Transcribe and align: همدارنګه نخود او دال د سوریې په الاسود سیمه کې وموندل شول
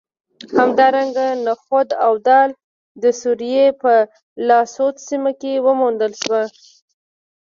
همدارنګه 0.59 1.27
نخود 1.45 1.89
او 2.05 2.13
دال 2.27 2.49
د 3.03 3.05
سوریې 3.21 3.65
په 3.81 3.93
الاسود 4.41 4.95
سیمه 5.07 5.31
کې 5.41 5.53
وموندل 5.65 6.13
شول 6.21 6.45